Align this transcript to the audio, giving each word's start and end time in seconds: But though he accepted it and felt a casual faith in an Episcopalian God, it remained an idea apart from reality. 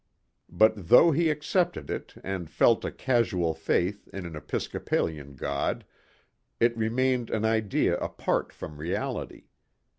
But 0.49 0.87
though 0.89 1.11
he 1.11 1.29
accepted 1.29 1.91
it 1.91 2.15
and 2.23 2.49
felt 2.49 2.83
a 2.83 2.91
casual 2.91 3.53
faith 3.53 4.07
in 4.11 4.25
an 4.25 4.35
Episcopalian 4.35 5.35
God, 5.35 5.85
it 6.59 6.75
remained 6.75 7.29
an 7.29 7.45
idea 7.45 7.99
apart 7.99 8.51
from 8.51 8.77
reality. 8.79 9.43